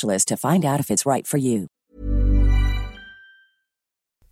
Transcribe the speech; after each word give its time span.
to 0.00 0.36
find 0.36 0.64
out 0.64 0.80
if 0.80 0.90
it's 0.90 1.06
right 1.06 1.26
for 1.26 1.38
you. 1.38 1.68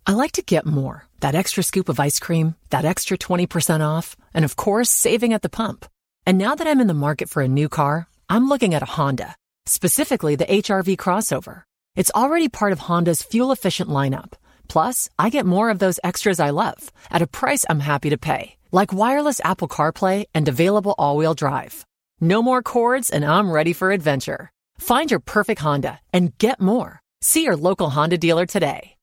I 0.05 0.13
like 0.13 0.31
to 0.33 0.41
get 0.41 0.65
more. 0.65 1.05
That 1.19 1.35
extra 1.35 1.63
scoop 1.63 1.87
of 1.87 1.99
ice 1.99 2.19
cream, 2.19 2.55
that 2.69 2.85
extra 2.85 3.17
20% 3.17 3.81
off, 3.85 4.15
and 4.33 4.43
of 4.43 4.55
course, 4.55 4.89
saving 4.89 5.33
at 5.33 5.41
the 5.41 5.49
pump. 5.49 5.85
And 6.25 6.37
now 6.37 6.55
that 6.55 6.67
I'm 6.67 6.81
in 6.81 6.87
the 6.87 6.93
market 6.93 7.29
for 7.29 7.41
a 7.41 7.47
new 7.47 7.69
car, 7.69 8.07
I'm 8.27 8.49
looking 8.49 8.73
at 8.73 8.83
a 8.83 8.93
Honda, 8.97 9.35
specifically 9.65 10.35
the 10.35 10.45
HRV 10.45 10.97
crossover. 10.97 11.63
It's 11.95 12.11
already 12.15 12.49
part 12.49 12.71
of 12.71 12.79
Honda's 12.79 13.21
fuel 13.21 13.51
efficient 13.51 13.89
lineup. 13.89 14.33
Plus, 14.67 15.09
I 15.19 15.29
get 15.29 15.45
more 15.45 15.69
of 15.69 15.79
those 15.79 15.99
extras 16.03 16.39
I 16.39 16.49
love 16.49 16.91
at 17.09 17.21
a 17.21 17.27
price 17.27 17.65
I'm 17.69 17.81
happy 17.81 18.09
to 18.09 18.17
pay, 18.17 18.57
like 18.71 18.93
wireless 18.93 19.39
Apple 19.43 19.67
CarPlay 19.67 20.25
and 20.33 20.47
available 20.47 20.95
all 20.97 21.17
wheel 21.17 21.33
drive. 21.33 21.85
No 22.19 22.41
more 22.41 22.61
cords, 22.61 23.09
and 23.09 23.25
I'm 23.25 23.51
ready 23.51 23.73
for 23.73 23.91
adventure. 23.91 24.51
Find 24.81 25.11
your 25.11 25.19
perfect 25.19 25.61
Honda 25.61 25.99
and 26.11 26.35
get 26.39 26.59
more. 26.59 26.99
See 27.21 27.43
your 27.43 27.55
local 27.55 27.91
Honda 27.91 28.17
dealer 28.17 28.47
today. 28.47 28.95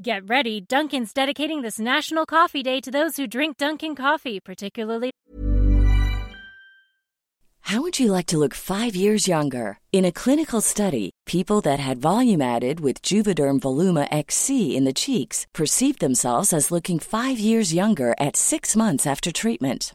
Get 0.00 0.28
ready, 0.28 0.60
Dunkin's 0.60 1.12
dedicating 1.12 1.62
this 1.62 1.80
National 1.80 2.24
Coffee 2.24 2.62
Day 2.62 2.80
to 2.82 2.90
those 2.90 3.16
who 3.16 3.26
drink 3.26 3.56
Dunkin' 3.56 3.96
coffee, 3.96 4.38
particularly. 4.38 5.10
How 7.62 7.82
would 7.82 7.98
you 7.98 8.12
like 8.12 8.26
to 8.26 8.38
look 8.38 8.54
five 8.54 8.94
years 8.94 9.26
younger? 9.26 9.78
In 9.92 10.04
a 10.04 10.12
clinical 10.12 10.60
study, 10.60 11.10
people 11.26 11.60
that 11.62 11.80
had 11.80 11.98
volume 11.98 12.40
added 12.40 12.80
with 12.80 13.02
Juvederm 13.02 13.58
Voluma 13.60 14.06
XC 14.10 14.76
in 14.76 14.84
the 14.84 14.92
cheeks 14.92 15.46
perceived 15.52 16.00
themselves 16.00 16.52
as 16.52 16.70
looking 16.70 16.98
five 16.98 17.38
years 17.40 17.74
younger 17.74 18.14
at 18.20 18.36
six 18.36 18.76
months 18.76 19.06
after 19.06 19.32
treatment. 19.32 19.94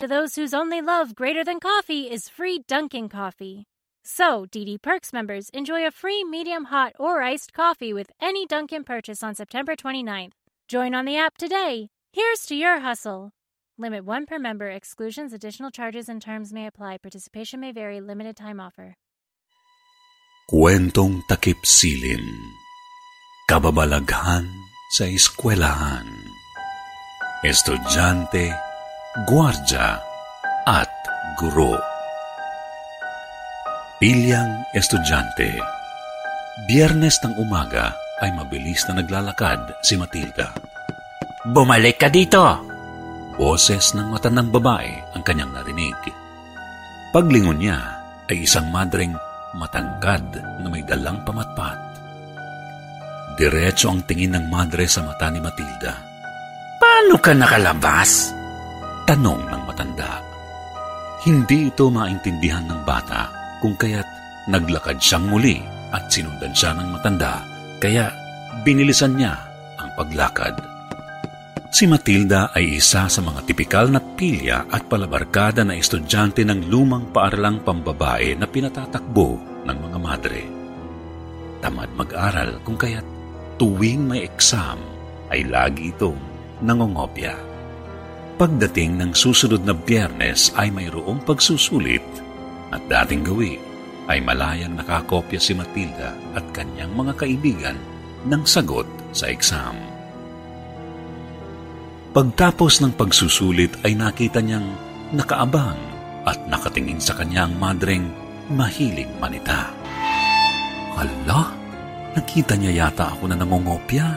To 0.00 0.08
those 0.08 0.34
whose 0.34 0.54
only 0.54 0.80
love 0.80 1.14
greater 1.14 1.44
than 1.44 1.60
coffee 1.60 2.08
is 2.08 2.26
free 2.26 2.64
Dunkin' 2.66 3.10
coffee. 3.10 3.66
So, 4.02 4.46
DD 4.46 4.80
Perks 4.80 5.12
members 5.12 5.50
enjoy 5.52 5.86
a 5.86 5.90
free 5.90 6.24
medium 6.24 6.72
hot 6.72 6.94
or 6.98 7.20
iced 7.20 7.52
coffee 7.52 7.92
with 7.92 8.08
any 8.18 8.46
Dunkin' 8.46 8.84
purchase 8.84 9.22
on 9.22 9.34
September 9.34 9.76
29th. 9.76 10.32
Join 10.68 10.94
on 10.94 11.04
the 11.04 11.18
app 11.18 11.36
today. 11.36 11.90
Here's 12.14 12.46
to 12.46 12.54
your 12.56 12.80
hustle. 12.80 13.32
Limit 13.76 14.06
one 14.06 14.24
per 14.24 14.38
member. 14.38 14.70
Exclusions, 14.70 15.34
additional 15.34 15.70
charges, 15.70 16.08
and 16.08 16.22
terms 16.22 16.50
may 16.50 16.66
apply. 16.66 16.96
Participation 16.96 17.60
may 17.60 17.72
vary. 17.72 18.00
Limited 18.00 18.36
time 18.36 18.58
offer. 18.58 18.96
Kwentong 20.50 21.20
takip 21.28 21.60
silim. 21.68 22.24
Kababalaghan 23.50 24.48
sa 24.96 25.04
eskwelahan. 25.04 26.08
Estudyante, 27.44 28.69
gwardya, 29.10 29.98
at 30.70 30.90
guro. 31.34 31.74
Pilyang 33.98 34.62
estudyante. 34.70 35.50
Biyernes 36.70 37.18
ng 37.26 37.34
umaga 37.42 37.90
ay 38.22 38.30
mabilis 38.30 38.86
na 38.86 39.02
naglalakad 39.02 39.82
si 39.82 39.98
Matilda. 39.98 40.54
Bumalik 41.42 41.98
ka 41.98 42.06
dito! 42.06 42.62
Boses 43.34 43.96
ng 43.98 44.14
matandang 44.14 44.52
babae 44.52 45.16
ang 45.16 45.22
kanyang 45.26 45.58
narinig. 45.58 45.96
Paglingon 47.10 47.58
niya 47.58 47.80
ay 48.30 48.46
isang 48.46 48.70
madreng 48.70 49.16
matangkad 49.58 50.38
na 50.62 50.68
may 50.70 50.86
dalang 50.86 51.18
pamatpat. 51.26 51.78
Diretso 53.34 53.90
ang 53.90 54.06
tingin 54.06 54.38
ng 54.38 54.46
madre 54.46 54.86
sa 54.86 55.02
mata 55.02 55.32
ni 55.32 55.42
Matilda. 55.42 55.98
Paano 56.78 57.16
ka 57.18 57.32
nakalabas? 57.34 58.39
Tanong 59.10 59.42
ng 59.42 59.62
matanda. 59.66 60.22
Hindi 61.26 61.66
ito 61.66 61.90
maintindihan 61.90 62.62
ng 62.62 62.86
bata 62.86 63.26
kung 63.58 63.74
kaya't 63.74 64.06
naglakad 64.46 65.02
siyang 65.02 65.26
muli 65.26 65.58
at 65.90 66.06
sinundan 66.06 66.54
siya 66.54 66.78
ng 66.78 66.94
matanda 66.94 67.42
kaya 67.82 68.06
binilisan 68.62 69.18
niya 69.18 69.34
ang 69.82 69.90
paglakad. 69.98 70.62
Si 71.74 71.90
Matilda 71.90 72.54
ay 72.54 72.78
isa 72.78 73.10
sa 73.10 73.18
mga 73.18 73.50
tipikal 73.50 73.90
na 73.90 73.98
pilya 73.98 74.70
at 74.70 74.86
palabarkada 74.86 75.66
na 75.66 75.74
estudyante 75.74 76.46
ng 76.46 76.70
lumang 76.70 77.10
paaralang 77.10 77.66
pambabae 77.66 78.38
na 78.38 78.46
pinatatakbo 78.46 79.42
ng 79.66 79.78
mga 79.90 79.98
madre. 79.98 80.42
Tamad 81.58 81.90
mag-aral 81.98 82.62
kung 82.62 82.78
kaya't 82.78 83.06
tuwing 83.58 84.06
may 84.06 84.22
exam 84.22 84.78
ay 85.34 85.42
lagi 85.50 85.90
itong 85.90 86.22
nangongopya. 86.62 87.49
Pagdating 88.40 88.96
ng 88.96 89.12
susunod 89.12 89.68
na 89.68 89.76
biyernes 89.76 90.56
ay 90.56 90.72
mayroong 90.72 91.20
pagsusulit 91.28 92.00
at 92.72 92.80
dating 92.88 93.20
gawi 93.20 93.60
ay 94.08 94.16
malayang 94.24 94.80
nakakopya 94.80 95.36
si 95.36 95.52
Matilda 95.52 96.16
at 96.32 96.48
kanyang 96.56 96.88
mga 96.96 97.20
kaibigan 97.20 97.76
ng 98.24 98.40
sagot 98.48 98.88
sa 99.12 99.28
exam. 99.28 99.76
Pagtapos 102.16 102.80
ng 102.80 102.96
pagsusulit 102.96 103.76
ay 103.84 103.92
nakita 103.92 104.40
niyang 104.40 104.72
nakaabang 105.12 105.76
at 106.24 106.40
nakatingin 106.48 106.96
sa 106.96 107.12
kanya 107.20 107.44
ang 107.44 107.60
madreng 107.60 108.08
mahilig 108.48 109.12
manita. 109.20 109.68
Hala, 110.96 111.52
nakita 112.16 112.56
niya 112.56 112.88
yata 112.88 113.12
ako 113.12 113.28
na 113.28 113.36
nangongopya. 113.36 114.16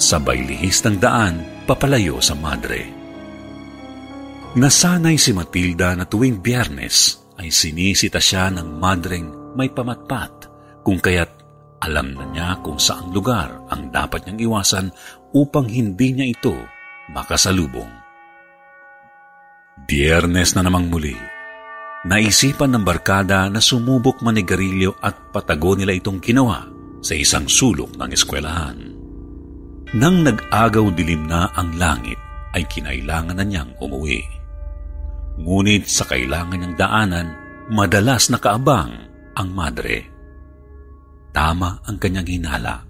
Sabay 0.00 0.40
lihis 0.40 0.80
ng 0.88 0.96
daan, 0.96 1.44
papalayo 1.68 2.16
sa 2.24 2.32
madre. 2.32 2.95
Nasanay 4.56 5.20
si 5.20 5.36
Matilda 5.36 5.92
na 5.92 6.08
tuwing 6.08 6.40
biyernes 6.40 7.28
ay 7.36 7.52
sinisita 7.52 8.16
siya 8.16 8.48
ng 8.48 8.80
madreng 8.80 9.52
may 9.52 9.68
pamatpat 9.68 10.48
kung 10.80 10.96
kaya't 10.96 11.28
alam 11.84 12.16
na 12.16 12.24
niya 12.32 12.56
kung 12.64 12.80
saang 12.80 13.12
lugar 13.12 13.52
ang 13.68 13.92
dapat 13.92 14.24
niyang 14.24 14.48
iwasan 14.48 14.88
upang 15.36 15.68
hindi 15.68 16.16
niya 16.16 16.32
ito 16.32 16.56
makasalubong. 17.12 17.92
Biyernes 19.84 20.56
na 20.56 20.64
namang 20.64 20.88
muli, 20.88 21.12
naisipan 22.08 22.72
ng 22.72 22.84
barkada 22.88 23.52
na 23.52 23.60
sumubok 23.60 24.24
manigarilyo 24.24 24.96
at 25.04 25.36
patago 25.36 25.76
nila 25.76 25.92
itong 25.92 26.16
ginawa 26.24 26.64
sa 27.04 27.12
isang 27.12 27.44
sulok 27.44 27.92
ng 28.00 28.08
eskwelahan. 28.08 28.78
Nang 29.92 30.24
nag-agaw 30.24 30.96
dilim 30.96 31.28
na 31.28 31.52
ang 31.52 31.76
langit, 31.76 32.16
ay 32.56 32.64
kinailangan 32.64 33.36
na 33.36 33.44
niyang 33.44 33.76
umuwi. 33.84 34.45
Ngunit 35.36 35.84
sa 35.84 36.08
kailangan 36.08 36.56
niyang 36.56 36.76
daanan, 36.80 37.28
madalas 37.68 38.32
nakaabang 38.32 38.92
ang 39.36 39.48
madre. 39.52 40.08
Tama 41.36 41.84
ang 41.84 41.96
kanyang 42.00 42.24
hinala. 42.24 42.88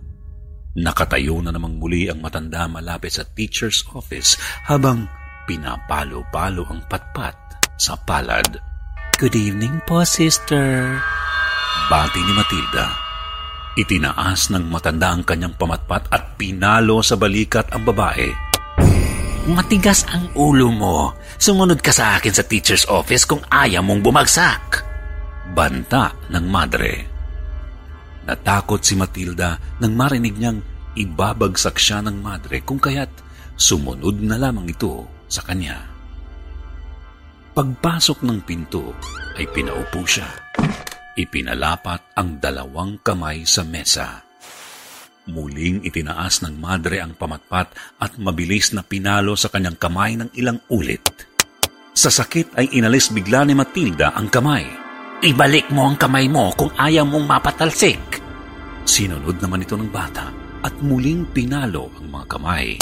Nakatayo 0.77 1.43
na 1.43 1.51
namang 1.51 1.83
muli 1.83 2.07
ang 2.07 2.23
matanda 2.23 2.71
malapit 2.71 3.19
sa 3.19 3.27
teacher's 3.27 3.83
office 3.97 4.39
habang 4.69 5.11
pinapalo-palo 5.51 6.63
ang 6.71 6.87
patpat 6.87 7.35
sa 7.75 7.99
palad. 7.99 8.63
Good 9.19 9.35
evening 9.35 9.83
po, 9.89 10.07
sister. 10.07 11.01
Bati 11.91 12.21
ni 12.21 12.33
Matilda. 12.37 12.87
Itinaas 13.75 14.55
ng 14.55 14.71
matanda 14.71 15.11
ang 15.13 15.27
kanyang 15.27 15.59
pamatpat 15.59 16.09
at 16.15 16.39
pinalo 16.39 17.03
sa 17.03 17.19
balikat 17.19 17.73
ang 17.75 17.83
babae. 17.83 18.46
Matigas 19.47 20.03
ang 20.11 20.27
ulo 20.35 20.75
mo. 20.75 21.15
Sumunod 21.39 21.79
ka 21.79 21.95
sa 21.95 22.19
akin 22.19 22.35
sa 22.35 22.43
teacher's 22.43 22.83
office 22.91 23.23
kung 23.23 23.39
ayaw 23.47 23.79
mong 23.79 24.03
bumagsak. 24.03 24.83
Banta 25.55 26.11
ng 26.35 26.47
madre. 26.51 26.93
Natakot 28.27 28.83
si 28.83 28.99
Matilda 28.99 29.55
nang 29.79 29.95
marinig 29.95 30.35
niyang 30.35 30.59
ibabagsak 30.99 31.79
siya 31.79 32.03
ng 32.03 32.19
madre 32.19 32.59
kung 32.67 32.83
kaya't 32.83 33.23
sumunod 33.55 34.19
na 34.19 34.35
lamang 34.35 34.67
ito 34.67 35.07
sa 35.31 35.47
kanya. 35.47 35.79
Pagpasok 37.55 38.27
ng 38.27 38.43
pinto 38.43 38.99
ay 39.39 39.47
pinaupo 39.55 40.03
siya. 40.03 40.27
Ipinalapat 41.15 42.19
ang 42.19 42.43
dalawang 42.43 42.99
kamay 42.99 43.47
sa 43.47 43.63
mesa. 43.63 44.26
Muling 45.27 45.83
itinaas 45.83 46.47
ng 46.47 46.55
madre 46.55 47.03
ang 47.03 47.19
pamatpat 47.19 47.99
at 47.99 48.15
mabilis 48.23 48.71
na 48.71 48.87
pinalo 48.87 49.35
sa 49.35 49.51
kanyang 49.51 49.75
kamay 49.75 50.15
ng 50.15 50.31
ilang 50.39 50.63
ulit. 50.71 51.03
Sa 51.91 52.15
sakit 52.15 52.55
ay 52.55 52.79
inalis 52.79 53.11
bigla 53.11 53.43
ni 53.43 53.59
Matilda 53.59 54.15
ang 54.15 54.31
kamay. 54.31 54.63
Ibalik 55.27 55.75
mo 55.75 55.91
ang 55.91 55.99
kamay 55.99 56.31
mo 56.31 56.55
kung 56.55 56.71
ayaw 56.79 57.03
mong 57.03 57.27
mapatalsik. 57.27 58.23
Sinunod 58.87 59.43
naman 59.43 59.67
ito 59.67 59.75
ng 59.75 59.91
bata 59.91 60.31
at 60.63 60.75
muling 60.79 61.27
pinalo 61.35 61.91
ang 61.99 62.07
mga 62.07 62.27
kamay. 62.31 62.79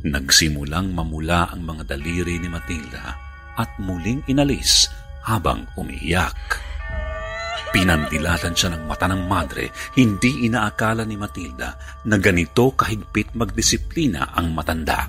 Nagsimulang 0.00 0.96
mamula 0.96 1.52
ang 1.52 1.60
mga 1.60 1.92
daliri 1.92 2.40
ni 2.40 2.48
Matilda 2.48 3.12
at 3.60 3.68
muling 3.76 4.24
inalis 4.32 4.88
habang 5.28 5.68
umiiyak. 5.76 6.69
Pinandilatan 7.70 8.50
siya 8.50 8.74
ng 8.74 8.82
mata 8.90 9.06
ng 9.06 9.30
madre, 9.30 9.70
hindi 9.94 10.50
inaakala 10.50 11.06
ni 11.06 11.14
Matilda 11.14 12.02
na 12.02 12.18
ganito 12.18 12.74
kahigpit 12.74 13.38
magdisiplina 13.38 14.34
ang 14.34 14.50
matanda. 14.50 15.06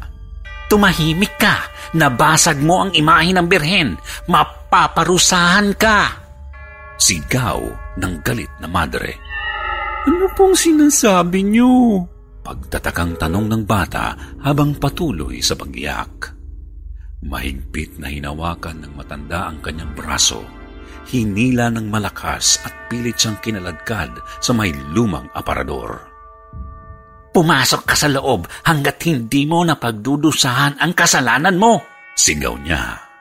Tumahimik 0.70 1.42
ka! 1.42 1.58
Nabasag 1.98 2.62
mo 2.62 2.86
ang 2.86 2.94
imahe 2.94 3.34
ng 3.34 3.50
birhen! 3.50 3.98
Mapaparusahan 4.30 5.74
ka! 5.74 6.00
Sigaw 7.02 7.60
ng 7.98 8.14
galit 8.22 8.54
na 8.62 8.70
madre. 8.70 9.18
Ano 10.06 10.30
pong 10.38 10.54
sinasabi 10.54 11.42
niyo? 11.42 12.06
Pagtatakang 12.46 13.18
tanong 13.18 13.50
ng 13.50 13.64
bata 13.66 14.38
habang 14.46 14.78
patuloy 14.78 15.42
sa 15.42 15.58
pag-iyak. 15.58 16.38
Mahigpit 17.26 17.98
na 17.98 18.10
hinawakan 18.10 18.86
ng 18.86 18.94
matanda 18.98 19.50
ang 19.50 19.62
kanyang 19.66 19.94
braso 19.98 20.61
hinila 21.10 21.72
ng 21.74 21.88
malakas 21.92 22.62
at 22.64 22.88
pilit 22.88 23.18
siyang 23.20 23.40
kinaladkad 23.44 24.16
sa 24.40 24.52
may 24.52 24.72
lumang 24.92 25.28
aparador. 25.36 26.12
Pumasok 27.32 27.88
ka 27.88 27.96
sa 27.96 28.12
loob 28.12 28.44
hanggat 28.68 29.00
hindi 29.08 29.48
mo 29.48 29.64
napagdudusahan 29.64 30.84
ang 30.84 30.92
kasalanan 30.92 31.56
mo! 31.56 31.80
Sigaw 32.12 32.60
niya. 32.60 33.12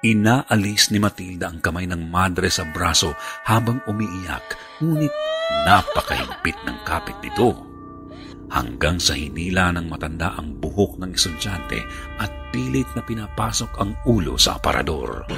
Inaalis 0.00 0.92
ni 0.92 1.00
Matilda 1.00 1.52
ang 1.52 1.60
kamay 1.60 1.84
ng 1.84 2.08
madre 2.08 2.48
sa 2.48 2.64
braso 2.68 3.12
habang 3.44 3.84
umiiyak, 3.84 4.56
ngunit 4.80 5.12
napakahigpit 5.68 6.56
ng 6.64 6.78
kapit 6.88 7.16
nito. 7.20 7.52
Hanggang 8.48 8.96
sa 8.96 9.12
hinila 9.12 9.72
ng 9.76 9.86
matanda 9.92 10.36
ang 10.36 10.56
buhok 10.56 11.00
ng 11.00 11.12
estudyante 11.12 11.80
at 12.16 12.32
pilit 12.50 12.88
na 12.96 13.02
pinapasok 13.04 13.70
ang 13.78 13.92
ulo 14.08 14.40
sa 14.40 14.56
aparador. 14.56 15.28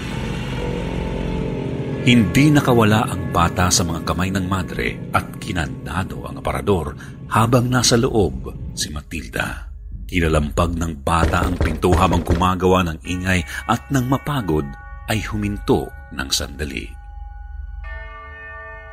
Hindi 2.03 2.51
nakawala 2.51 3.15
ang 3.15 3.31
bata 3.31 3.71
sa 3.71 3.87
mga 3.87 4.03
kamay 4.03 4.35
ng 4.35 4.51
madre 4.51 4.99
at 5.15 5.39
kinandado 5.39 6.27
ang 6.27 6.43
aparador 6.43 6.99
habang 7.31 7.71
nasa 7.71 7.95
loob 7.95 8.51
si 8.75 8.91
Matilda. 8.91 9.71
Kinalampag 10.11 10.75
ng 10.83 10.99
bata 10.99 11.47
ang 11.47 11.55
pinto 11.55 11.95
habang 11.95 12.27
gumagawa 12.27 12.83
ng 12.91 12.99
ingay 13.07 13.47
at 13.71 13.87
nang 13.95 14.11
mapagod 14.11 14.67
ay 15.07 15.23
huminto 15.31 15.87
ng 16.11 16.27
sandali. 16.27 16.91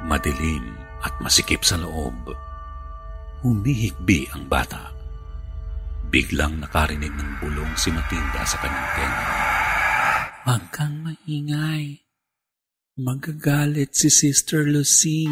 Madilim 0.05 0.77
at 1.01 1.17
masikip 1.17 1.65
sa 1.65 1.81
loob. 1.81 2.29
Humihikbi 3.41 4.29
ang 4.37 4.45
bata. 4.45 4.93
Biglang 6.13 6.61
nakarinig 6.61 7.17
ng 7.17 7.41
bulong 7.41 7.73
si 7.73 7.89
Matilda 7.89 8.45
sa 8.45 8.61
kanyang 8.61 8.89
tenga. 8.93 9.29
Huwag 10.45 10.63
kang 10.69 11.01
maingay. 11.01 12.08
Magagalit 12.99 13.95
si 13.95 14.11
Sister 14.11 14.67
Lucing. 14.67 15.31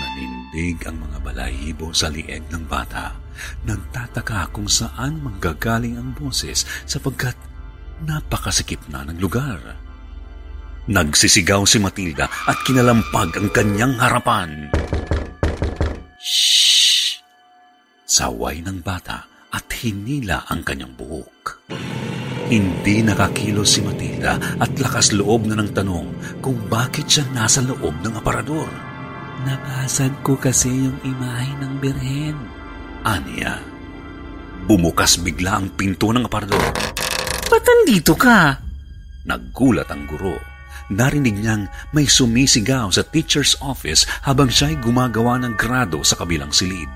Nanindig 0.00 0.88
ang 0.88 1.04
mga 1.04 1.20
balahibo 1.20 1.92
sa 1.92 2.08
lieg 2.08 2.48
ng 2.48 2.64
bata. 2.64 3.12
Nagtataka 3.68 4.48
kung 4.56 4.64
saan 4.64 5.20
manggagaling 5.20 6.00
ang 6.00 6.16
boses 6.16 6.64
sapagkat 6.88 7.36
napakasikip 8.08 8.88
na 8.88 9.04
ng 9.04 9.20
lugar. 9.20 9.76
Nagsisigaw 10.88 11.68
si 11.68 11.76
Matilda 11.76 12.24
at 12.24 12.64
kinalampag 12.64 13.36
ang 13.36 13.52
kanyang 13.52 14.00
harapan. 14.00 14.72
Shh! 16.16 17.20
Saway 18.08 18.64
ng 18.64 18.80
bata 18.80 19.28
at 19.52 19.68
hinila 19.76 20.48
ang 20.48 20.64
kanyang 20.64 20.96
buhok. 20.96 21.68
Hindi 22.48 23.04
nakakilos 23.04 23.76
si 23.76 23.84
Matilda 23.84 24.13
at 24.22 24.70
lakas 24.78 25.16
loob 25.16 25.48
na 25.48 25.58
ng 25.58 25.70
tanong 25.74 26.08
kung 26.44 26.58
bakit 26.70 27.08
siya 27.08 27.24
nasa 27.32 27.64
loob 27.64 27.94
ng 28.04 28.14
aparador. 28.14 28.68
Nabasag 29.44 30.22
ko 30.22 30.38
kasi 30.38 30.70
yung 30.70 30.98
imahe 31.02 31.52
ng 31.58 31.72
birhen. 31.82 32.36
Aniya. 33.04 33.60
Bumukas 34.64 35.20
bigla 35.20 35.60
ang 35.60 35.68
pinto 35.74 36.08
ng 36.14 36.24
aparador. 36.24 36.72
Ba't 37.50 37.62
nandito 37.64 38.16
ka? 38.16 38.56
Naggulat 39.28 39.88
ang 39.92 40.08
guro. 40.08 40.36
Narinig 40.92 41.40
niyang 41.40 41.64
may 41.96 42.04
sumisigaw 42.04 42.92
sa 42.92 43.04
teacher's 43.04 43.56
office 43.64 44.04
habang 44.24 44.52
siya'y 44.52 44.80
gumagawa 44.80 45.40
ng 45.40 45.56
grado 45.56 46.04
sa 46.04 46.16
kabilang 46.16 46.52
silid. 46.52 46.88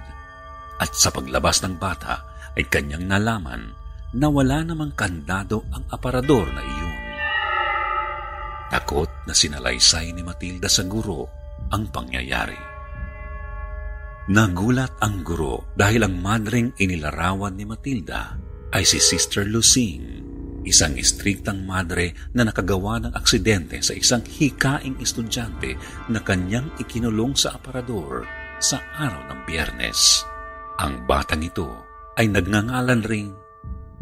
At 0.80 0.92
sa 0.92 1.08
paglabas 1.08 1.64
ng 1.64 1.80
bata 1.80 2.24
ay 2.56 2.68
kanyang 2.68 3.08
nalaman 3.08 3.72
na 4.16 4.28
wala 4.32 4.64
namang 4.64 4.96
kandado 4.96 5.68
ang 5.72 5.84
aparador 5.92 6.48
na 6.52 6.64
iyon. 6.64 7.07
Takot 8.68 9.08
na 9.24 9.32
sinalaysay 9.32 10.12
ni 10.12 10.20
Matilda 10.20 10.68
sa 10.68 10.84
guro 10.84 11.28
ang 11.72 11.88
pangyayari. 11.88 12.56
Nagulat 14.28 15.00
ang 15.00 15.24
guro 15.24 15.72
dahil 15.72 16.04
ang 16.04 16.20
madring 16.20 16.76
inilarawan 16.76 17.56
ni 17.56 17.64
Matilda 17.64 18.36
ay 18.76 18.84
si 18.84 19.00
Sister 19.00 19.48
Lucing, 19.48 20.20
isang 20.68 21.00
istriktang 21.00 21.64
madre 21.64 22.12
na 22.36 22.44
nakagawa 22.44 23.00
ng 23.00 23.16
aksidente 23.16 23.80
sa 23.80 23.96
isang 23.96 24.20
hikaing 24.20 25.00
estudyante 25.00 25.80
na 26.12 26.20
kanyang 26.20 26.68
ikinulong 26.76 27.32
sa 27.32 27.56
aparador 27.56 28.28
sa 28.60 28.84
araw 29.00 29.32
ng 29.32 29.40
biyernes. 29.48 30.28
Ang 30.76 31.08
batang 31.08 31.40
ito 31.40 31.72
ay 32.20 32.28
nagngangalan 32.28 33.00
ring 33.08 33.32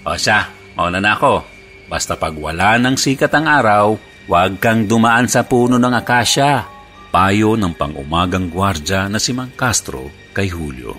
O 0.00 0.16
siya, 0.16 0.48
mauna 0.72 0.96
na 0.96 1.12
ako. 1.12 1.44
Basta 1.84 2.16
pag 2.16 2.32
wala 2.40 2.80
ng 2.80 2.96
sikat 2.96 3.28
ang 3.36 3.44
araw, 3.44 4.00
huwag 4.24 4.56
kang 4.64 4.88
dumaan 4.88 5.28
sa 5.28 5.44
puno 5.44 5.76
ng 5.76 5.92
akasya. 5.92 6.64
Payo 7.12 7.52
ng 7.60 7.76
pangumagang 7.76 8.48
gwardya 8.48 9.12
na 9.12 9.20
si 9.20 9.36
Mang 9.36 9.52
Castro 9.52 10.08
kay 10.32 10.48
Julio. 10.48 10.96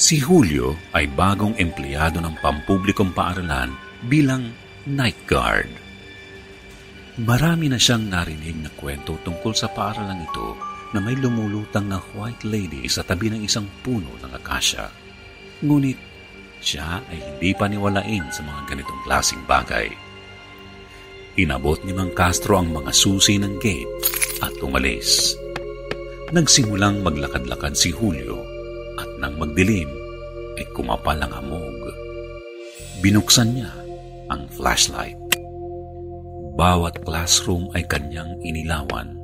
Si 0.00 0.16
Julio 0.16 0.80
ay 0.96 1.12
bagong 1.12 1.60
empleyado 1.60 2.24
ng 2.24 2.40
pampublikong 2.40 3.12
paaralan 3.12 3.68
bilang 4.08 4.48
night 4.88 5.20
guard. 5.28 5.68
Marami 7.20 7.68
na 7.68 7.76
siyang 7.76 8.08
narinig 8.08 8.64
na 8.64 8.72
kwento 8.72 9.20
tungkol 9.20 9.52
sa 9.52 9.68
paaralan 9.68 10.24
ito 10.24 10.72
na 10.94 11.02
may 11.02 11.18
lumulutang 11.18 11.90
na 11.90 11.98
white 12.14 12.46
lady 12.46 12.86
sa 12.86 13.02
tabi 13.02 13.26
ng 13.26 13.42
isang 13.42 13.66
puno 13.82 14.14
ng 14.22 14.30
akasya. 14.30 14.86
Ngunit 15.66 15.98
siya 16.62 17.02
ay 17.10 17.18
hindi 17.18 17.50
paniwalain 17.50 18.30
sa 18.30 18.46
mga 18.46 18.62
ganitong 18.70 19.02
klasing 19.02 19.42
bagay. 19.42 19.90
Inabot 21.34 21.82
ni 21.82 21.90
Mang 21.90 22.14
Castro 22.14 22.62
ang 22.62 22.70
mga 22.70 22.94
susi 22.94 23.42
ng 23.42 23.58
gate 23.58 23.90
at 24.38 24.54
umalis. 24.62 25.34
Nagsimulang 26.30 27.02
maglakad-lakad 27.02 27.74
si 27.74 27.90
Julio 27.90 28.38
at 28.94 29.10
nang 29.18 29.34
magdilim 29.34 29.90
ay 30.54 30.66
kumapal 30.70 31.18
ang 31.18 31.34
hamog. 31.34 31.90
Binuksan 33.02 33.58
niya 33.58 33.74
ang 34.30 34.46
flashlight. 34.54 35.18
Bawat 36.54 37.02
classroom 37.02 37.66
ay 37.74 37.82
kanyang 37.90 38.38
inilawan 38.46 39.23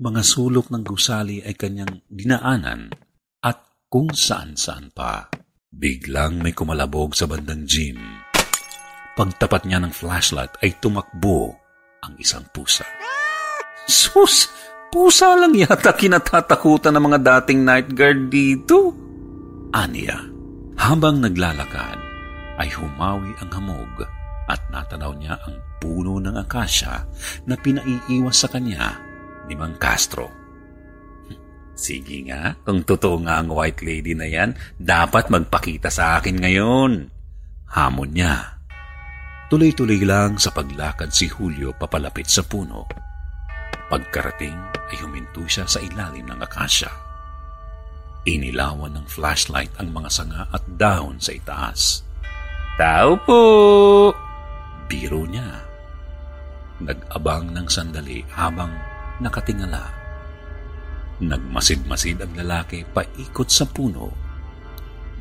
mga 0.00 0.24
sulok 0.24 0.72
ng 0.72 0.80
gusali 0.80 1.44
ay 1.44 1.52
kanyang 1.52 2.00
dinaanan 2.08 2.88
at 3.44 3.84
kung 3.92 4.08
saan-saan 4.08 4.88
pa. 4.96 5.28
Biglang 5.70 6.40
may 6.40 6.56
kumalabog 6.56 7.12
sa 7.12 7.28
bandang 7.28 7.68
gym. 7.68 8.00
Pagtapat 9.14 9.68
niya 9.68 9.78
ng 9.84 9.92
flashlight 9.92 10.56
ay 10.64 10.80
tumakbo 10.80 11.52
ang 12.00 12.16
isang 12.16 12.48
pusa. 12.48 12.88
Sus! 13.84 14.48
Pusa 14.90 15.38
lang 15.38 15.54
yata 15.54 15.94
kinatatakutan 15.94 16.90
ng 16.98 17.04
mga 17.06 17.18
dating 17.22 17.62
night 17.62 17.94
guard 17.94 18.26
dito. 18.26 18.90
Aniya, 19.70 20.18
habang 20.74 21.22
naglalakad, 21.22 21.94
ay 22.58 22.66
humawi 22.74 23.30
ang 23.38 23.54
hamog 23.54 24.02
at 24.50 24.58
natanaw 24.74 25.14
niya 25.14 25.38
ang 25.46 25.62
puno 25.78 26.18
ng 26.18 26.34
akasya 26.34 27.06
na 27.46 27.54
pinaiiwas 27.54 28.42
sa 28.42 28.50
kanya 28.50 29.09
ni 29.50 29.58
Mang 29.58 29.74
Castro. 29.82 30.30
Sige 31.74 32.22
nga, 32.30 32.54
kung 32.62 32.86
totoo 32.86 33.18
nga 33.26 33.42
ang 33.42 33.50
white 33.50 33.82
lady 33.82 34.14
na 34.14 34.30
yan, 34.30 34.54
dapat 34.78 35.26
magpakita 35.26 35.90
sa 35.90 36.22
akin 36.22 36.38
ngayon. 36.38 37.10
Hamon 37.74 38.10
niya. 38.14 38.60
Tuloy-tuloy 39.50 39.98
lang 40.06 40.38
sa 40.38 40.54
paglakad 40.54 41.10
si 41.10 41.26
Julio 41.26 41.74
papalapit 41.74 42.30
sa 42.30 42.46
puno. 42.46 42.86
Pagkarating 43.90 44.58
ay 44.94 45.02
huminto 45.02 45.42
siya 45.48 45.66
sa 45.66 45.82
ilalim 45.82 46.30
ng 46.30 46.38
akasya. 46.38 46.92
Inilawan 48.28 48.94
ng 48.94 49.06
flashlight 49.08 49.72
ang 49.80 49.90
mga 49.90 50.10
sanga 50.12 50.42
at 50.52 50.62
dahon 50.76 51.16
sa 51.18 51.32
itaas. 51.34 52.04
Tao 52.76 53.16
po! 53.24 53.42
Biro 54.86 55.24
niya. 55.24 55.64
Nag-abang 56.84 57.50
ng 57.56 57.66
sandali 57.66 58.22
habang 58.36 58.70
nakatingala. 59.20 59.92
Nagmasid-masid 61.20 62.16
ang 62.24 62.32
lalaki 62.32 62.88
paikot 62.88 63.52
sa 63.52 63.68
puno. 63.68 64.08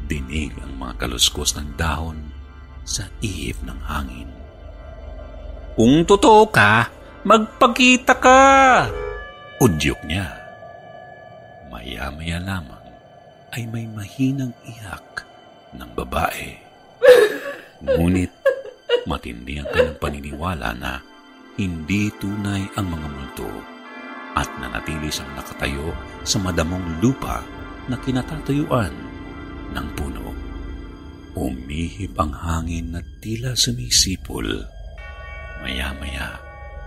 Dinig 0.07 0.55
ang 0.63 0.79
mga 0.79 1.05
kaluskos 1.05 1.59
ng 1.59 1.75
dahon 1.75 2.17
sa 2.87 3.05
ihip 3.19 3.59
ng 3.61 3.79
hangin. 3.83 4.31
Kung 5.75 6.07
totoo 6.07 6.47
ka, 6.49 6.87
magpakita 7.27 8.15
ka! 8.17 8.41
Udyok 9.59 10.01
niya. 10.07 10.27
Maya-maya 11.67 12.39
lamang 12.39 12.85
ay 13.51 13.67
may 13.67 13.85
mahinang 13.91 14.55
iyak 14.65 15.27
ng 15.75 15.91
babae. 15.93 16.55
Ngunit 17.83 18.31
matindi 19.03 19.59
ang 19.59 19.67
kanyang 19.71 19.99
paniniwala 19.99 20.69
na 20.75 20.99
hindi 21.59 22.07
tunay 22.17 22.71
ang 22.79 22.87
mga 22.87 23.07
multo 23.07 23.78
at 24.39 24.47
nanatili 24.63 25.11
siyang 25.11 25.35
nakatayo 25.35 25.91
sa 26.23 26.39
madamong 26.39 27.03
lupa 27.03 27.43
na 27.91 27.99
kinatatayuan 27.99 28.95
ng 29.75 29.87
puno. 29.99 30.31
Umihip 31.35 32.15
ang 32.15 32.31
hangin 32.31 32.95
na 32.95 33.03
tila 33.19 33.51
sumisipol. 33.53 34.47
Maya-maya 35.59 36.39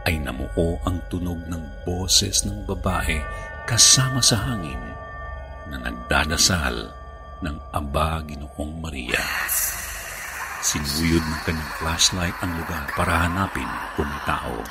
ay 0.09 0.17
namuo 0.19 0.81
ang 0.89 0.99
tunog 1.13 1.39
ng 1.47 1.85
boses 1.85 2.43
ng 2.49 2.65
babae 2.65 3.21
kasama 3.69 4.19
sa 4.25 4.41
hangin 4.49 4.81
na 5.71 5.77
nagdadasal 5.79 6.91
ng 7.45 7.57
Aba 7.71 8.25
Ginoong 8.27 8.83
Maria. 8.83 9.23
Sinuyod 10.63 11.23
ng 11.23 11.41
kanyang 11.43 11.73
flashlight 11.79 12.37
ang 12.43 12.55
lugar 12.55 12.87
para 12.95 13.27
hanapin 13.27 13.69
kung 13.99 14.11
tao. 14.27 14.63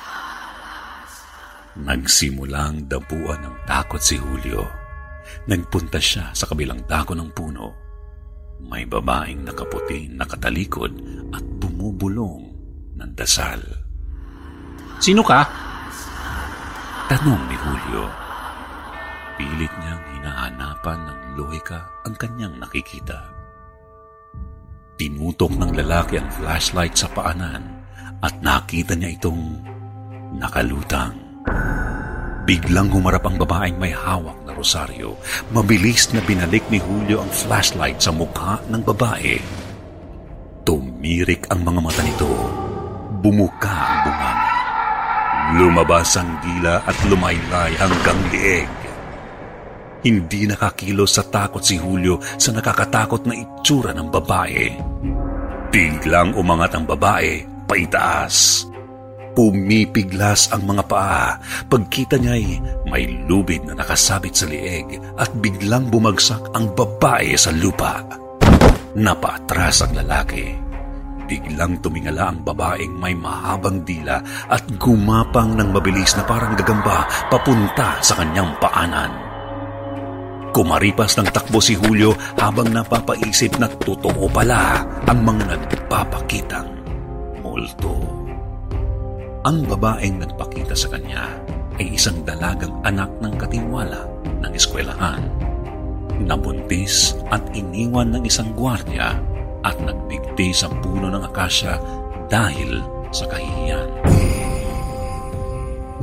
Nagsimulang 1.80 2.92
dapuan 2.92 3.40
ng 3.48 3.56
takot 3.64 4.04
si 4.04 4.20
Julio. 4.20 4.68
Nagpunta 5.48 6.04
siya 6.04 6.36
sa 6.36 6.44
kabilang 6.44 6.84
dako 6.84 7.16
ng 7.16 7.32
puno. 7.32 7.68
May 8.68 8.84
babaeng 8.84 9.48
nakaputi, 9.48 10.12
nakatalikod 10.12 10.92
at 11.32 11.44
bumubulong 11.64 12.52
ng 13.00 13.12
dasal. 13.16 13.64
Sino 15.00 15.24
ka? 15.24 15.48
Tanong 17.08 17.42
ni 17.48 17.56
Julio. 17.56 18.06
Pilit 19.40 19.74
niyang 19.80 20.04
hinahanapan 20.12 21.00
ng 21.08 21.20
lohika 21.40 21.88
ang 22.04 22.14
kanyang 22.20 22.60
nakikita. 22.60 23.32
Tinutok 25.00 25.56
ng 25.56 25.72
lalaki 25.72 26.20
ang 26.20 26.30
flashlight 26.36 26.94
sa 27.00 27.08
paanan 27.10 27.64
at 28.22 28.38
nakita 28.44 28.94
niya 28.94 29.18
itong 29.18 29.58
nakalutang. 30.36 31.31
Biglang 32.42 32.90
humarap 32.90 33.24
ang 33.30 33.38
babaeng 33.38 33.78
may 33.78 33.94
hawak 33.94 34.36
na 34.44 34.52
rosaryo. 34.52 35.14
Mabilis 35.54 36.10
na 36.12 36.20
binalik 36.26 36.66
ni 36.74 36.82
Julio 36.82 37.22
ang 37.22 37.32
flashlight 37.32 38.02
sa 38.02 38.10
mukha 38.10 38.58
ng 38.68 38.82
babae. 38.82 39.38
Tumirik 40.66 41.46
ang 41.54 41.62
mga 41.62 41.80
mata 41.80 42.02
nito. 42.02 42.30
Bumuka 43.22 43.70
ang 43.70 44.00
bunganga. 44.10 44.56
Lumabas 45.52 46.18
ang 46.18 46.32
dila 46.42 46.82
at 46.82 46.98
lumaylay 47.06 47.72
hanggang 47.78 48.20
lieg. 48.34 48.72
Hindi 50.02 50.50
nakakilos 50.50 51.22
sa 51.22 51.24
takot 51.30 51.62
si 51.62 51.78
Julio 51.78 52.18
sa 52.42 52.50
nakakatakot 52.50 53.22
na 53.30 53.38
itsura 53.38 53.94
ng 53.94 54.10
babae. 54.10 54.66
Biglang 55.70 56.34
umangat 56.34 56.74
ang 56.74 56.90
babae 56.90 57.46
paitaas. 57.70 58.68
Pumipiglas 59.42 60.54
ang 60.54 60.70
mga 60.70 60.86
paa. 60.86 61.34
Pagkita 61.66 62.22
niya'y 62.22 62.62
may 62.86 63.26
lubid 63.26 63.66
na 63.66 63.74
nakasabit 63.74 64.38
sa 64.38 64.46
lieg 64.46 65.02
at 65.18 65.34
biglang 65.42 65.90
bumagsak 65.90 66.54
ang 66.54 66.70
babae 66.78 67.34
sa 67.34 67.50
lupa. 67.50 68.06
Napatras 68.94 69.82
ang 69.82 69.98
lalaki. 69.98 70.46
Biglang 71.26 71.82
tumingala 71.82 72.30
ang 72.30 72.46
babaeng 72.46 72.94
may 73.02 73.18
mahabang 73.18 73.82
dila 73.82 74.22
at 74.46 74.62
gumapang 74.78 75.58
ng 75.58 75.74
mabilis 75.74 76.14
na 76.14 76.22
parang 76.22 76.54
gagamba 76.54 77.10
papunta 77.34 77.98
sa 77.98 78.22
kanyang 78.22 78.54
paanan. 78.62 79.10
Kumaripas 80.54 81.18
ng 81.18 81.34
takbo 81.34 81.58
si 81.58 81.74
Julio 81.82 82.14
habang 82.38 82.70
napapaisip 82.70 83.58
na 83.58 83.66
totoo 83.66 84.30
pala 84.30 84.86
ang 85.10 85.20
mga 85.26 85.50
nagpapakitang 85.50 86.70
multo. 87.42 88.31
Ang 89.42 89.66
babaeng 89.66 90.22
nagpakita 90.22 90.78
sa 90.78 90.86
kanya 90.94 91.26
ay 91.82 91.98
isang 91.98 92.22
dalagang 92.22 92.78
anak 92.86 93.10
ng 93.26 93.34
katiwala 93.42 94.06
ng 94.46 94.54
eskwelahan. 94.54 95.18
Nabuntis 96.22 97.18
at 97.34 97.42
iniwan 97.58 98.14
ng 98.14 98.22
isang 98.22 98.54
gwardya 98.54 99.18
at 99.66 99.74
nagbigti 99.82 100.54
sa 100.54 100.70
puno 100.70 101.10
ng 101.10 101.26
akasya 101.26 101.74
dahil 102.30 102.86
sa 103.10 103.26
kahihiyan. 103.26 103.90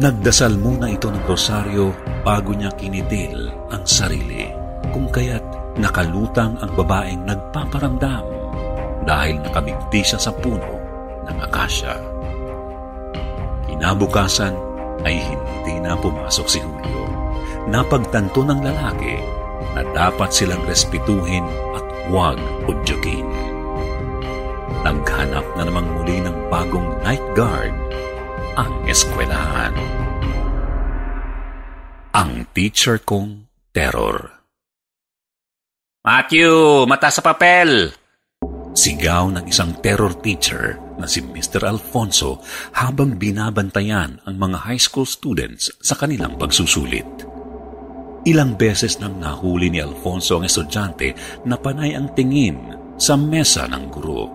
Nagdasal 0.02 0.58
muna 0.58 0.90
ito 0.90 1.06
ng 1.06 1.22
rosaryo 1.22 1.94
bago 2.26 2.50
niya 2.58 2.74
kinitil 2.74 3.54
ang 3.70 3.86
sarili 3.86 4.50
kung 4.90 5.06
kaya't 5.14 5.78
nakalutang 5.78 6.58
ang 6.58 6.74
babaeng 6.74 7.22
nagpaparamdam 7.22 8.26
dahil 9.06 9.38
nakabigti 9.46 10.02
siya 10.02 10.18
sa 10.18 10.34
puno 10.34 10.74
ng 11.30 11.38
akasya. 11.38 12.17
Kinabukasan 13.78 14.58
ay 15.06 15.22
hindi 15.22 15.78
na 15.78 15.94
pumasok 15.94 16.46
si 16.50 16.58
Julio. 16.58 17.06
Napagtanto 17.70 18.42
ng 18.42 18.58
lalaki 18.58 19.22
na 19.70 19.86
dapat 19.94 20.34
silang 20.34 20.66
respetuhin 20.66 21.46
at 21.78 21.86
huwag 22.10 22.42
udyugin. 22.66 23.22
Naghanap 24.82 25.46
na 25.54 25.62
namang 25.62 25.86
muli 25.94 26.18
ng 26.18 26.50
bagong 26.50 26.90
night 27.06 27.22
guard 27.38 27.70
ang 28.58 28.82
eskwelahan. 28.90 29.70
Ang 32.18 32.50
teacher 32.50 32.98
kong 32.98 33.46
terror. 33.70 34.42
Matthew, 36.02 36.82
mata 36.90 37.14
sa 37.14 37.22
papel! 37.22 37.94
Sigaw 38.78 39.34
ng 39.34 39.50
isang 39.50 39.74
terror 39.82 40.14
teacher 40.22 40.78
na 41.02 41.10
si 41.10 41.18
Mr. 41.18 41.66
Alfonso 41.66 42.38
habang 42.70 43.18
binabantayan 43.18 44.22
ang 44.22 44.36
mga 44.38 44.70
high 44.70 44.78
school 44.78 45.02
students 45.02 45.66
sa 45.82 45.98
kanilang 45.98 46.38
pagsusulit. 46.38 47.26
Ilang 48.22 48.54
beses 48.54 49.02
nang 49.02 49.18
nahuli 49.18 49.66
ni 49.66 49.82
Alfonso 49.82 50.38
ang 50.38 50.46
estudyante 50.46 51.10
na 51.42 51.58
panay 51.58 51.98
ang 51.98 52.14
tingin 52.14 52.78
sa 52.94 53.18
mesa 53.18 53.66
ng 53.66 53.84
guro. 53.90 54.30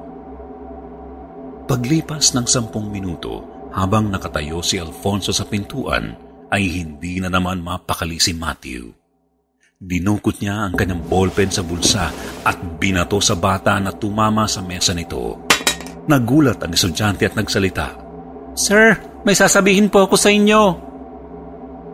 Paglipas 1.64 2.36
ng 2.36 2.44
sampung 2.44 2.92
minuto, 2.92 3.48
habang 3.72 4.12
nakatayo 4.12 4.60
si 4.60 4.76
Alfonso 4.76 5.32
sa 5.32 5.48
pintuan, 5.48 6.20
ay 6.52 6.84
hindi 6.84 7.24
na 7.24 7.32
naman 7.32 7.64
mapakali 7.64 8.20
si 8.20 8.36
Matthew. 8.36 9.03
Dinukot 9.84 10.40
niya 10.40 10.72
ang 10.72 10.80
kanyang 10.80 11.04
ballpen 11.12 11.52
sa 11.52 11.60
bulsa 11.60 12.08
at 12.48 12.56
binato 12.80 13.20
sa 13.20 13.36
bata 13.36 13.76
na 13.84 13.92
tumama 13.92 14.48
sa 14.48 14.64
mesa 14.64 14.96
nito. 14.96 15.44
Nagulat 16.08 16.64
ang 16.64 16.72
estudyante 16.72 17.28
at 17.28 17.36
nagsalita. 17.36 17.92
Sir, 18.56 18.96
may 19.28 19.36
sasabihin 19.36 19.92
po 19.92 20.08
ako 20.08 20.16
sa 20.16 20.32
inyo. 20.32 20.62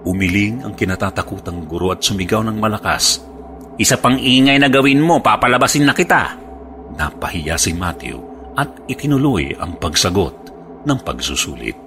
Umiling 0.05 0.61
ang 0.61 0.77
kinatatakutang 0.77 1.65
guro 1.65 1.89
at 1.89 2.05
sumigaw 2.05 2.45
ng 2.45 2.61
malakas. 2.61 3.25
Isa 3.81 3.97
pang 3.97 4.21
ingay 4.21 4.61
na 4.61 4.69
gawin 4.69 5.01
mo, 5.01 5.17
papalabasin 5.17 5.89
na 5.89 5.97
kita. 5.97 6.37
Napahiya 6.93 7.57
si 7.57 7.73
Matthew 7.73 8.21
at 8.53 8.69
itinuloy 8.85 9.57
ang 9.57 9.81
pagsagot 9.81 10.35
ng 10.85 10.99
pagsusulit. 11.01 11.79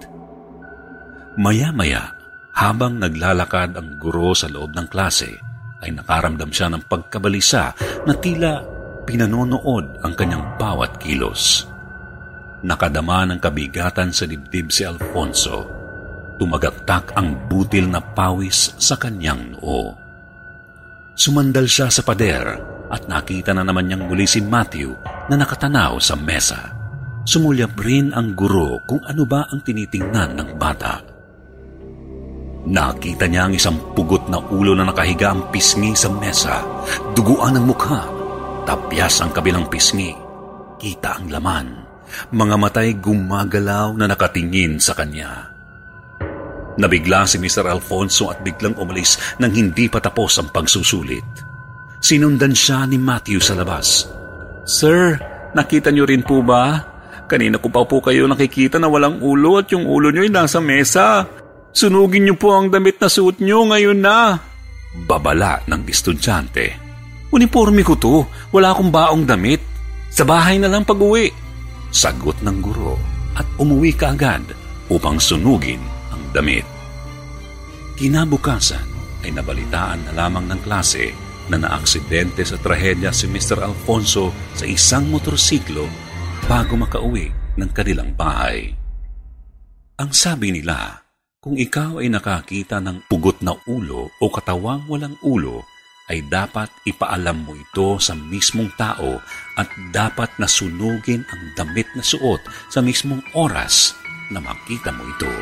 Maya-maya, 1.38 2.10
habang 2.58 2.98
naglalakad 2.98 3.78
ang 3.78 4.02
guro 4.02 4.34
sa 4.34 4.50
loob 4.50 4.74
ng 4.74 4.90
klase, 4.90 5.51
ay 5.82 5.90
nakaramdam 5.90 6.48
siya 6.54 6.70
ng 6.70 6.86
pagkabalisa 6.86 7.74
na 8.06 8.14
tila 8.16 8.62
pinanonood 9.02 10.00
ang 10.06 10.14
kanyang 10.14 10.54
bawat 10.56 10.96
kilos. 11.02 11.66
Nakadama 12.62 13.26
ng 13.26 13.42
kabigatan 13.42 14.14
sa 14.14 14.22
dibdib 14.22 14.70
si 14.70 14.86
Alfonso. 14.86 15.66
Tumagaktak 16.38 17.14
ang 17.18 17.50
butil 17.50 17.90
na 17.90 17.98
pawis 17.98 18.78
sa 18.78 18.94
kanyang 18.94 19.58
noo. 19.58 19.98
Sumandal 21.12 21.66
siya 21.66 21.90
sa 21.90 22.06
pader 22.06 22.46
at 22.88 23.02
nakita 23.10 23.52
na 23.52 23.66
naman 23.66 23.90
niyang 23.90 24.06
muli 24.06 24.24
si 24.24 24.40
Matthew 24.40 24.94
na 25.28 25.34
nakatanaw 25.34 25.98
sa 25.98 26.14
mesa. 26.14 26.72
Sumulyap 27.22 27.78
rin 27.78 28.10
ang 28.10 28.34
guro 28.34 28.82
kung 28.86 29.02
ano 29.06 29.22
ba 29.22 29.46
ang 29.50 29.62
tinitingnan 29.62 30.38
ng 30.38 30.48
bata. 30.58 31.11
Nakita 32.62 33.26
niya 33.26 33.50
ang 33.50 33.54
isang 33.58 33.74
pugot 33.90 34.30
na 34.30 34.38
ulo 34.38 34.78
na 34.78 34.86
nakahiga 34.86 35.34
ang 35.34 35.50
pisngi 35.50 35.98
sa 35.98 36.06
mesa. 36.14 36.62
Duguan 37.10 37.58
ang 37.58 37.66
mukha. 37.66 38.06
Tapyas 38.62 39.18
ang 39.18 39.34
kabilang 39.34 39.66
pisngi. 39.66 40.14
Kita 40.78 41.18
ang 41.18 41.26
laman. 41.26 41.68
Mga 42.30 42.56
matay 42.62 42.94
gumagalaw 43.02 43.98
na 43.98 44.06
nakatingin 44.06 44.78
sa 44.78 44.94
kanya. 44.94 45.50
Nabigla 46.78 47.26
si 47.26 47.42
Mr. 47.42 47.66
Alfonso 47.66 48.30
at 48.30 48.40
biglang 48.46 48.78
umalis 48.78 49.18
nang 49.42 49.52
hindi 49.52 49.90
pa 49.90 49.98
tapos 49.98 50.38
ang 50.38 50.54
pagsusulit. 50.54 51.26
Sinundan 51.98 52.54
siya 52.54 52.86
ni 52.86 52.96
Matthew 52.96 53.42
sa 53.42 53.58
labas. 53.58 54.06
Sir, 54.62 55.18
nakita 55.52 55.90
niyo 55.90 56.06
rin 56.06 56.22
po 56.22 56.40
ba? 56.46 56.78
Kanina 57.26 57.58
ko 57.58 57.68
pa 57.74 57.82
po 57.82 57.98
kayo 57.98 58.30
nakikita 58.30 58.78
na 58.78 58.86
walang 58.86 59.18
ulo 59.18 59.58
at 59.58 59.66
yung 59.74 59.86
ulo 59.86 60.14
niyo 60.14 60.22
ay 60.22 60.32
nasa 60.32 60.62
mesa. 60.62 61.26
Sunugin 61.72 62.28
niyo 62.28 62.36
po 62.36 62.52
ang 62.52 62.68
damit 62.68 63.00
na 63.00 63.08
suot 63.08 63.40
niyo 63.40 63.64
ngayon 63.68 63.98
na. 64.00 64.36
Babala 65.08 65.64
ng 65.64 65.88
estudyante. 65.88 66.76
Uniforme 67.32 67.80
ko 67.80 67.96
to. 67.96 68.28
Wala 68.52 68.76
akong 68.76 68.92
baong 68.92 69.24
damit. 69.24 69.64
Sa 70.12 70.28
bahay 70.28 70.60
na 70.60 70.68
lang 70.68 70.84
pag-uwi. 70.84 71.32
Sagot 71.88 72.40
ng 72.44 72.60
guro 72.60 73.00
at 73.36 73.48
umuwi 73.56 73.96
ka 73.96 74.12
agad 74.12 74.44
upang 74.92 75.16
sunugin 75.16 75.80
ang 76.12 76.20
damit. 76.36 76.68
Kinabukasan 77.96 78.84
ay 79.24 79.32
nabalitaan 79.32 80.04
na 80.08 80.12
lamang 80.12 80.48
ng 80.52 80.60
klase 80.64 81.12
na 81.48 81.56
naaksidente 81.56 82.44
sa 82.44 82.60
trahedya 82.60 83.12
si 83.12 83.28
Mr. 83.28 83.64
Alfonso 83.64 84.32
sa 84.52 84.68
isang 84.68 85.08
motorsiklo 85.08 85.88
bago 86.44 86.76
makauwi 86.76 87.32
ng 87.56 87.70
kanilang 87.72 88.12
bahay. 88.12 88.72
Ang 90.00 90.10
sabi 90.10 90.50
nila, 90.50 91.01
kung 91.42 91.58
ikaw 91.58 91.98
ay 91.98 92.06
nakakita 92.06 92.78
ng 92.78 93.10
pugot 93.10 93.42
na 93.42 93.58
ulo 93.66 94.14
o 94.22 94.24
katawang 94.30 94.86
walang 94.86 95.18
ulo, 95.26 95.66
ay 96.06 96.22
dapat 96.30 96.70
ipaalam 96.86 97.42
mo 97.42 97.58
ito 97.58 97.98
sa 97.98 98.14
mismong 98.14 98.70
tao 98.78 99.18
at 99.58 99.66
dapat 99.90 100.30
nasunugin 100.38 101.26
ang 101.34 101.42
damit 101.58 101.90
na 101.98 102.02
suot 102.06 102.38
sa 102.70 102.78
mismong 102.78 103.26
oras 103.34 103.90
na 104.30 104.38
makita 104.38 104.94
mo 104.94 105.02
ito. 105.02 105.34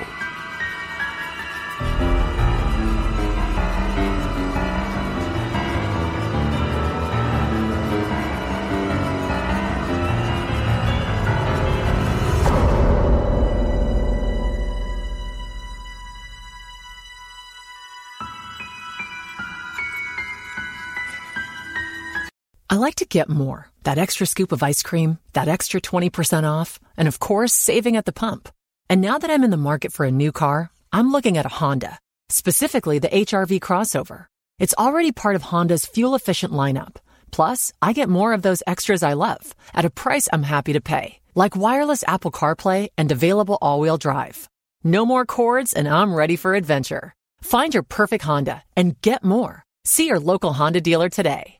I 1.81 2.10
like 22.81 22.97
to 22.97 23.07
get 23.07 23.29
more 23.29 23.71
that 23.85 23.99
extra 23.99 24.27
scoop 24.27 24.53
of 24.53 24.63
ice 24.63 24.83
cream, 24.83 25.19
that 25.33 25.49
extra 25.49 25.81
20% 25.81 26.45
off, 26.45 26.79
and 26.97 27.09
of 27.09 27.19
course, 27.19 27.53
saving 27.53 27.97
at 27.97 28.05
the 28.05 28.13
pump. 28.13 28.49
And 28.89 29.01
now 29.01 29.19
that 29.19 29.31
I'm 29.31 29.45
in 29.45 29.51
the 29.51 29.57
market 29.57 29.93
for 29.93 30.05
a 30.05 30.11
new 30.11 30.33
car, 30.33 30.71
I'm 30.93 31.13
looking 31.13 31.39
at 31.39 31.47
a 31.47 31.57
Honda, 31.61 31.99
specifically 32.29 32.99
the 32.99 33.09
HRV 33.09 33.61
crossover. 33.61 34.27
It's 34.59 34.75
already 34.77 35.13
part 35.13 35.37
of 35.37 35.43
Honda's 35.43 35.87
fuel 35.87 36.15
efficient 36.15 36.53
lineup. 36.53 36.97
Plus, 37.31 37.73
I 37.81 37.93
get 37.93 38.09
more 38.09 38.33
of 38.33 38.43
those 38.43 38.63
extras 38.67 39.03
I 39.03 39.15
love 39.15 39.55
at 39.73 39.85
a 39.85 39.91
price 39.91 40.29
I'm 40.33 40.43
happy 40.43 40.73
to 40.75 40.81
pay, 40.81 41.21
like 41.35 41.57
wireless 41.57 42.05
Apple 42.07 42.33
CarPlay 42.33 42.89
and 42.99 43.13
available 43.13 43.59
all 43.63 43.81
wheel 43.81 43.99
drive. 43.99 44.49
No 44.83 45.07
more 45.07 45.25
cords, 45.25 45.73
and 45.73 45.89
I'm 45.89 46.15
ready 46.15 46.37
for 46.37 46.55
adventure. 46.55 47.15
Find 47.43 47.73
your 47.73 47.85
perfect 47.85 48.25
Honda 48.25 48.65
and 48.77 49.01
get 49.01 49.25
more. 49.25 49.63
See 49.85 50.07
your 50.07 50.21
local 50.21 50.53
Honda 50.55 50.81
dealer 50.81 51.09
today. 51.09 51.60